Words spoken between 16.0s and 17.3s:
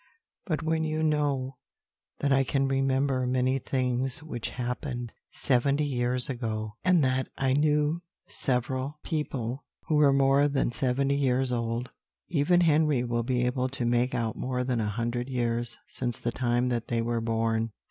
the time that they were